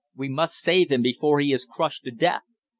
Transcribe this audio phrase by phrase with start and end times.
[0.15, 2.41] We must save him before he is crushed to death!"